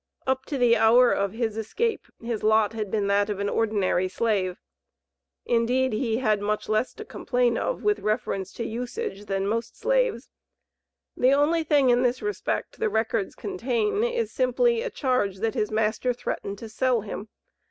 [0.25, 4.07] Up to the hour of his escape, his lot had been that of an ordinary
[4.07, 4.57] slave.
[5.45, 10.31] Indeed, he had much less to complain of with reference to usage than most slaves;
[11.15, 15.69] the only thing in this respect the records contain, is simply a charge, that his
[15.69, 17.29] master threatened to sell him.